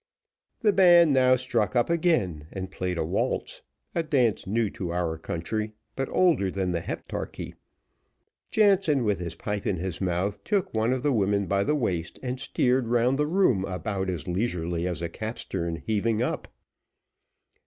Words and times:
The 0.61 0.73
band 0.73 1.13
now 1.13 1.35
struck 1.35 1.75
up 1.75 1.87
again, 1.87 2.47
and 2.51 2.71
played 2.71 2.97
a 2.97 3.05
waltz 3.05 3.61
a 3.93 4.01
dance 4.01 4.47
new 4.47 4.67
to 4.71 4.89
our 4.91 5.15
country, 5.15 5.73
but 5.95 6.09
older 6.09 6.49
than 6.49 6.71
the 6.71 6.81
heptarchy. 6.81 7.53
Jansen, 8.49 9.03
with 9.03 9.19
his 9.19 9.35
pipe 9.35 9.67
in 9.67 9.77
his 9.77 10.01
mouth, 10.01 10.43
took 10.43 10.73
one 10.73 10.91
of 10.91 11.03
the 11.03 11.13
women 11.13 11.45
by 11.45 11.63
the 11.63 11.75
waist, 11.75 12.17
and 12.23 12.39
steered 12.39 12.87
round 12.87 13.19
the 13.19 13.27
room 13.27 13.63
about 13.65 14.09
as 14.09 14.27
leisurely 14.27 14.87
as 14.87 15.03
a 15.03 15.07
capstern 15.07 15.75
heaving 15.85 16.19
up. 16.23 16.47